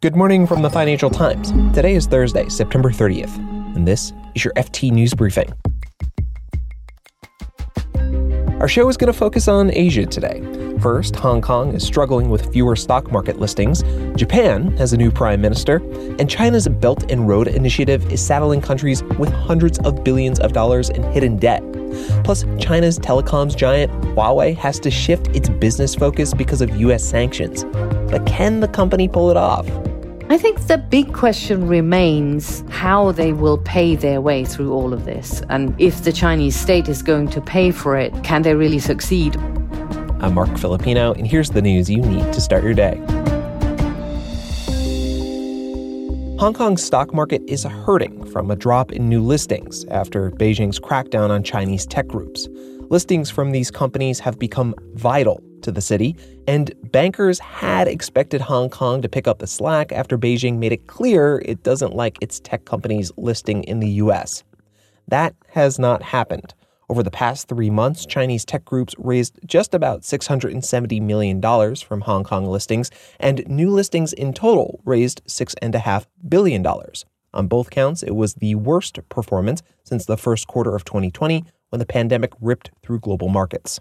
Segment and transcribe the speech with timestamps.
[0.00, 1.50] Good morning from the Financial Times.
[1.74, 3.36] Today is Thursday, September 30th,
[3.74, 5.52] and this is your FT News Briefing.
[8.60, 10.40] Our show is going to focus on Asia today.
[10.80, 13.82] First, Hong Kong is struggling with fewer stock market listings,
[14.14, 15.78] Japan has a new prime minister,
[16.20, 20.90] and China's Belt and Road Initiative is saddling countries with hundreds of billions of dollars
[20.90, 21.64] in hidden debt.
[22.22, 27.64] Plus, China's telecoms giant Huawei has to shift its business focus because of US sanctions.
[28.12, 29.66] But can the company pull it off?
[30.30, 35.06] I think the big question remains how they will pay their way through all of
[35.06, 35.42] this.
[35.48, 39.38] And if the Chinese state is going to pay for it, can they really succeed?
[40.20, 42.96] I'm Marc Filippino, and here's the news you need to start your day.
[46.38, 51.30] Hong Kong's stock market is hurting from a drop in new listings after Beijing's crackdown
[51.30, 52.48] on Chinese tech groups.
[52.90, 56.16] Listings from these companies have become vital to the city,
[56.46, 60.86] and bankers had expected Hong Kong to pick up the slack after Beijing made it
[60.86, 64.42] clear it doesn't like its tech companies listing in the US.
[65.06, 66.54] That has not happened.
[66.88, 71.42] Over the past three months, Chinese tech groups raised just about $670 million
[71.76, 76.66] from Hong Kong listings, and new listings in total raised $6.5 billion.
[77.34, 81.78] On both counts, it was the worst performance since the first quarter of 2020 when
[81.78, 83.80] the pandemic ripped through global markets.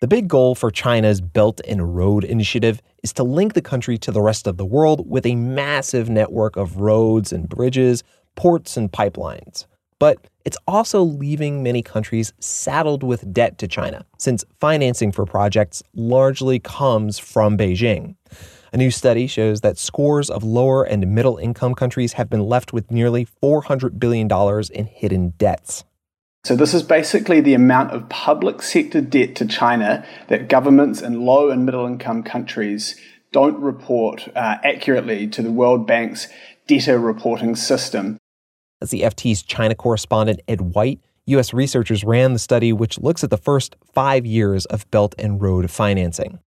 [0.00, 4.10] The big goal for China's Belt and Road Initiative is to link the country to
[4.10, 8.02] the rest of the world with a massive network of roads and bridges,
[8.34, 9.66] ports and pipelines.
[10.00, 15.84] But it's also leaving many countries saddled with debt to China, since financing for projects
[15.94, 18.16] largely comes from Beijing.
[18.74, 22.72] A new study shows that scores of lower and middle income countries have been left
[22.72, 24.30] with nearly $400 billion
[24.72, 25.84] in hidden debts.
[26.44, 31.26] So, this is basically the amount of public sector debt to China that governments in
[31.26, 32.96] low and middle income countries
[33.30, 36.28] don't report uh, accurately to the World Bank's
[36.66, 38.16] debtor reporting system.
[38.80, 41.52] As the FT's China correspondent Ed White, U.S.
[41.52, 45.70] researchers ran the study, which looks at the first five years of Belt and Road
[45.70, 46.40] financing.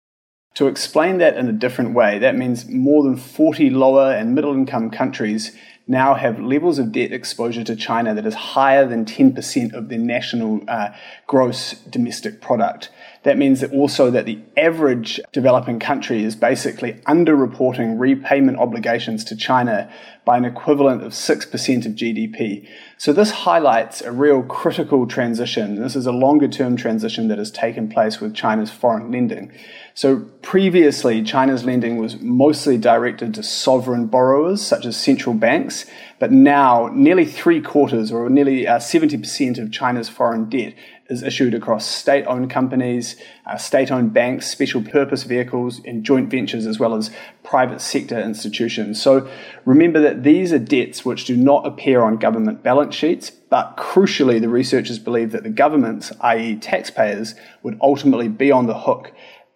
[0.55, 4.53] To explain that in a different way, that means more than 40 lower and middle
[4.53, 9.73] income countries now have levels of debt exposure to China that is higher than 10%
[9.73, 10.89] of their national uh,
[11.27, 12.89] gross domestic product.
[13.23, 19.35] That means that also that the average developing country is basically underreporting repayment obligations to
[19.35, 19.89] China
[20.25, 22.67] by an equivalent of 6% of GDP.
[22.97, 25.75] So this highlights a real critical transition.
[25.75, 29.51] This is a longer term transition that has taken place with China's foreign lending.
[29.95, 35.85] So previously, China's lending was mostly directed to sovereign borrowers, such as central banks,
[36.19, 40.73] but now nearly three quarters, or nearly uh, 70% of China's foreign debt,
[41.09, 43.15] is issued across state owned companies,
[43.45, 47.11] uh, state owned banks, special purpose vehicles, and joint ventures, as well as
[47.43, 49.01] private sector institutions.
[49.01, 49.29] So
[49.65, 54.39] remember that these are debts which do not appear on government balance sheets, but crucially,
[54.39, 59.11] the researchers believe that the governments, i.e., taxpayers, would ultimately be on the hook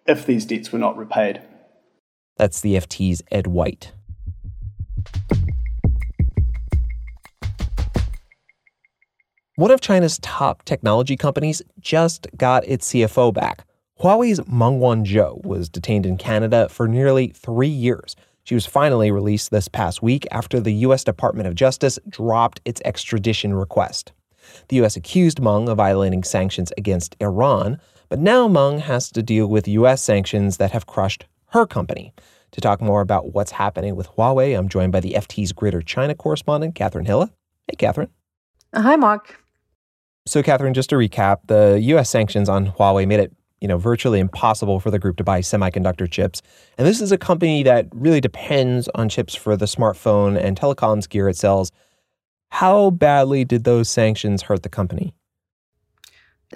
[0.06, 1.42] if these debts were not repaid.
[2.36, 3.92] That's the FT's Ed White.
[9.58, 13.64] One of China's top technology companies just got its CFO back.
[13.98, 18.14] Huawei's Meng Wanzhou was detained in Canada for nearly three years.
[18.44, 21.02] She was finally released this past week after the U.S.
[21.02, 24.12] Department of Justice dropped its extradition request.
[24.68, 24.94] The U.S.
[24.94, 30.00] accused Meng of violating sanctions against Iran, but now Meng has to deal with U.S.
[30.00, 32.14] sanctions that have crushed her company.
[32.52, 36.14] To talk more about what's happening with Huawei, I'm joined by the FT's Greater China
[36.14, 37.30] correspondent, Kathrin Hille.
[37.66, 38.10] Hey, Catherine.
[38.72, 39.36] Hi, Marc.
[40.28, 42.10] So, Catherine, just to recap, the U.S.
[42.10, 46.08] sanctions on Huawei made it you know, virtually impossible for the group to buy semiconductor
[46.08, 46.42] chips.
[46.76, 51.08] And this is a company that really depends on chips for the smartphone and telecoms
[51.08, 51.72] gear it sells.
[52.50, 55.14] How badly did those sanctions hurt the company?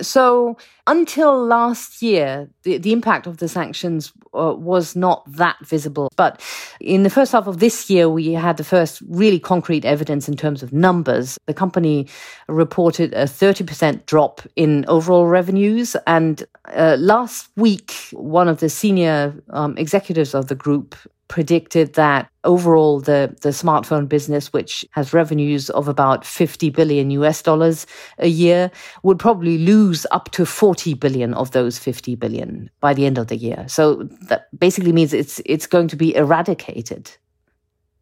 [0.01, 6.09] So until last year, the, the impact of the sanctions uh, was not that visible.
[6.17, 6.41] But
[6.81, 10.37] in the first half of this year, we had the first really concrete evidence in
[10.37, 11.39] terms of numbers.
[11.47, 12.09] The company
[12.49, 15.95] reported a 30% drop in overall revenues.
[16.07, 20.97] And uh, last week, one of the senior um, executives of the group
[21.33, 27.41] predicted that overall the, the smartphone business, which has revenues of about 50 billion US
[27.41, 27.87] dollars
[28.19, 28.71] a year,
[29.03, 33.29] would probably lose up to 40 billion of those 50 billion by the end of
[33.29, 33.65] the year.
[33.67, 37.11] So that basically means it's it's going to be eradicated.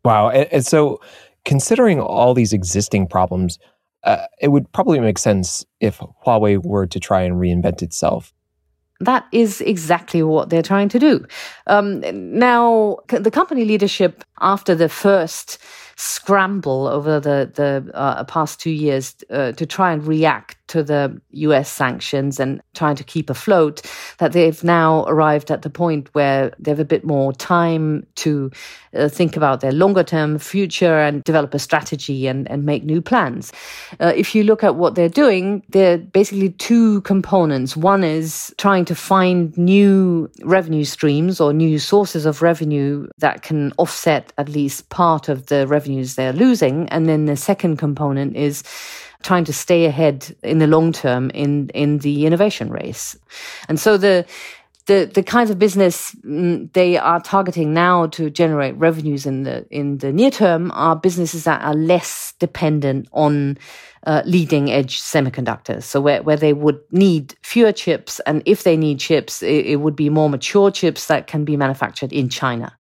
[0.04, 0.30] Wow.
[0.30, 1.00] And, so
[1.44, 3.60] considering all these existing problems,
[4.02, 8.34] uh, it would probably make sense if Huawei were to try and reinvent itself.
[9.00, 11.26] That is exactly what they're trying to do.
[11.66, 12.02] Um,
[12.38, 15.58] now, the company leadership, after the first
[15.96, 21.20] scramble over the the uh, past two years uh, to try and react to the
[21.30, 23.82] US sanctions and trying to keep afloat,
[24.18, 28.50] that they've now arrived at the point where they have a bit more time to
[28.94, 33.00] uh, think about their longer term future and develop a strategy and, and make new
[33.00, 33.52] plans.
[34.00, 37.76] Uh, if you look at what they're doing, there are basically two components.
[37.76, 43.72] One is trying to find new revenue streams or new sources of revenue that can
[43.78, 46.88] offset at least part of the revenues they're losing.
[46.88, 48.62] And then the second component is
[49.22, 53.16] trying to stay ahead in the long term in in the innovation race.
[53.68, 54.26] And so the
[54.86, 59.66] the the kinds of business mm, they are targeting now to generate revenues in the
[59.70, 63.58] in the near term are businesses that are less dependent on
[64.06, 65.82] uh, leading edge semiconductors.
[65.82, 69.76] So where, where they would need fewer chips, and if they need chips, it, it
[69.76, 72.76] would be more mature chips that can be manufactured in China.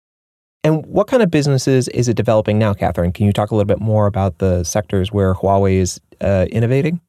[0.65, 3.13] And what kind of businesses is it developing now, Catherine?
[3.13, 7.01] Can you talk a little bit more about the sectors where Huawei is uh, innovating?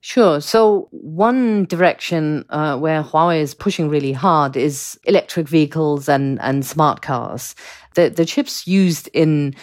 [0.00, 0.40] Sure.
[0.40, 6.64] So one direction uh, where Huawei is pushing really hard is electric vehicles and, and
[6.64, 7.54] smart cars.
[7.94, 9.54] The the chips used in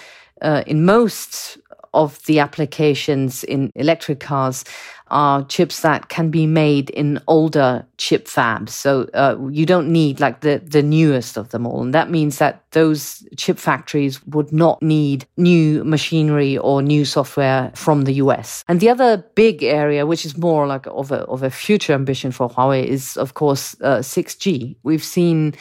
[0.41, 1.57] uh, in most
[1.95, 4.63] of the applications in electric cars
[5.07, 8.69] are chips that can be made in older chip fabs.
[8.69, 11.83] So uh, you don't need like the, the newest of them all.
[11.83, 17.71] And that means that those chip factories would not need new machinery or new software
[17.75, 18.63] from the US.
[18.67, 22.31] And the other big area, which is more like of a, of a future ambition
[22.31, 24.75] for Huawei, is of course uh, 6G.
[24.83, 25.53] We've seen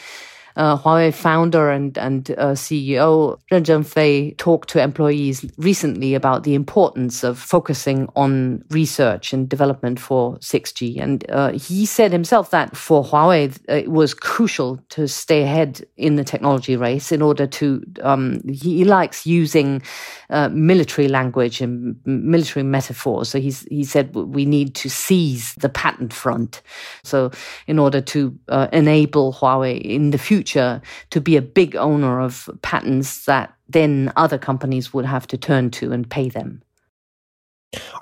[0.55, 6.55] uh, Huawei founder and, and uh, CEO Ren Zhengfei talked to employees recently about the
[6.55, 10.99] importance of focusing on research and development for 6G.
[10.99, 16.15] And uh, he said himself that for Huawei, it was crucial to stay ahead in
[16.15, 19.81] the technology race in order to, um, he likes using
[20.29, 23.29] uh, military language and military metaphors.
[23.29, 26.61] So he's, he said we need to seize the patent front.
[27.03, 27.31] So
[27.67, 32.21] in order to uh, enable Huawei in the future, future to be a big owner
[32.21, 36.61] of patents that then other companies would have to turn to and pay them.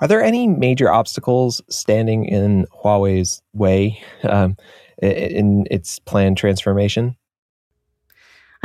[0.00, 4.56] Are there any major obstacles standing in Huawei's way um,
[5.02, 7.16] in its planned transformation?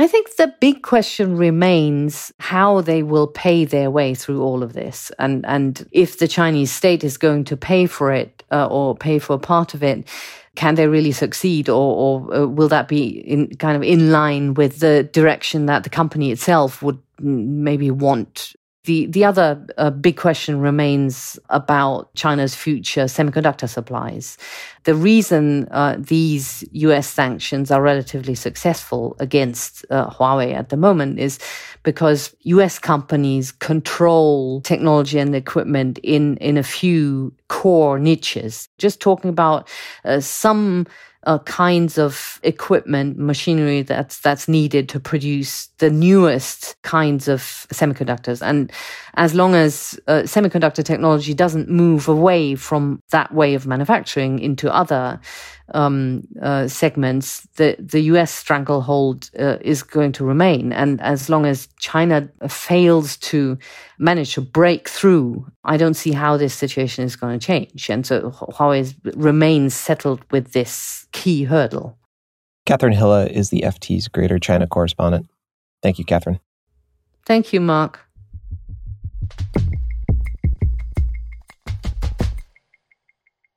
[0.00, 4.72] I think the big question remains how they will pay their way through all of
[4.72, 8.96] this, and and if the Chinese state is going to pay for it uh, or
[8.96, 10.08] pay for part of it
[10.56, 14.54] can they really succeed or, or uh, will that be in kind of in line
[14.54, 18.54] with the direction that the company itself would maybe want
[18.90, 24.36] the the other uh, big question remains about China's future semiconductor supplies.
[24.82, 27.08] The reason uh, these U.S.
[27.08, 31.38] sanctions are relatively successful against uh, Huawei at the moment is
[31.84, 32.80] because U.S.
[32.80, 38.68] companies control technology and equipment in in a few core niches.
[38.78, 39.68] Just talking about
[40.04, 40.86] uh, some
[41.24, 47.40] uh, kinds of equipment, machinery that's that's needed to produce the newest kinds of
[47.72, 48.40] semiconductors.
[48.40, 48.72] And
[49.14, 54.74] as long as uh, semiconductor technology doesn't move away from that way of manufacturing into
[54.74, 55.20] other
[55.74, 58.32] um, uh, segments, the the U.S.
[58.32, 60.72] stranglehold uh, is going to remain.
[60.72, 63.58] And as long as China fails to
[63.98, 67.90] manage to break through, I don't see how this situation is going to change.
[67.90, 71.98] And so Huawei remains settled with this key hurdle.
[72.66, 75.28] Kathrin Hille is the FT's Greater China correspondent.
[75.82, 76.40] Thank you, Catherine.
[77.26, 78.00] Thank you, Marc.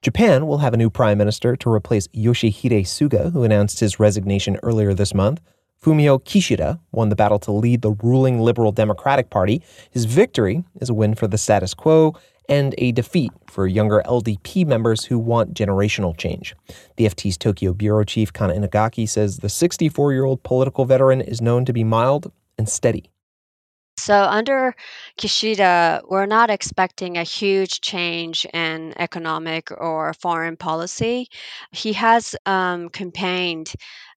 [0.04, 4.60] Japan will have a new prime minister to replace Yoshihide Suga, who announced his resignation
[4.62, 5.40] earlier this month.
[5.82, 9.64] Fumio Kishida won the battle to lead the ruling Liberal Democratic Party.
[9.92, 12.18] His victory is a win for the status quo
[12.50, 16.54] and a defeat for younger LDP members who want generational change.
[16.98, 21.40] The FT's Tokyo bureau chief Kana Inagaki says the 64 year old political veteran is
[21.40, 23.10] known to be mild and steady.
[23.98, 24.76] So under
[25.18, 31.30] Kishida, we're not expecting a huge change in economic or foreign policy.
[31.72, 33.74] He has um, campaigned,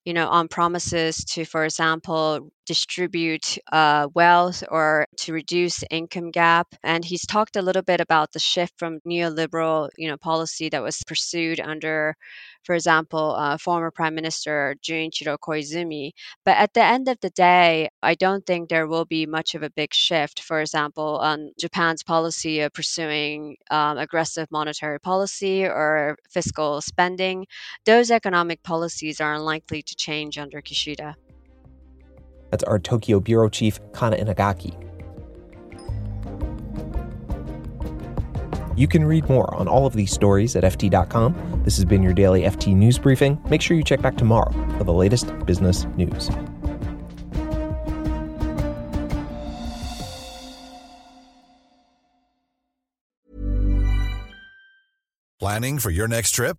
[0.07, 6.69] you know, on promises to, for example, distribute uh, wealth or to reduce income gap.
[6.85, 10.83] And he's talked a little bit about the shift from neoliberal, you know, policy that
[10.83, 12.15] was pursued under,
[12.65, 16.13] for example, uh, former Prime Minister Junichiro Koizumi.
[16.45, 19.63] But at the end of the day, I don't think there will be much of
[19.63, 20.41] a big shift.
[20.41, 27.47] For example, on Japan's policy of pursuing um, aggressive monetary policy or fiscal spending,
[27.85, 31.15] those economic policies are unlikely to change under Kishida.
[32.51, 34.83] That's our Tokyo bureau chief, Kana Inagaki.
[38.77, 41.63] You can read more on all of these stories at FT.com.
[41.65, 43.43] This has been your daily FT News Briefing.
[43.49, 46.31] Make sure you check back tomorrow for the latest business news.
[55.39, 56.59] Planning for your next trip?